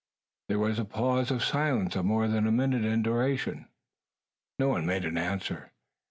[0.49, 3.67] There was a pause of silence of more than a minute in duration.
[4.57, 5.73] No one made answer.